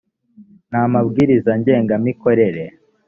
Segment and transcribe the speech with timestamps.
[0.71, 2.63] n amabwiriza ngenga mikorere